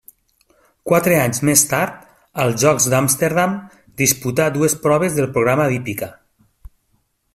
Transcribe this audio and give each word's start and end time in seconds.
Quatre 0.91 1.17
anys 1.25 1.41
més 1.49 1.63
tard, 1.73 1.99
als 2.45 2.57
Jocs 2.63 2.87
d'Amsterdam, 2.93 3.53
disputà 4.03 4.49
dues 4.57 4.77
proves 4.87 5.19
del 5.21 5.29
programa 5.37 5.69
d'hípica. 5.75 6.11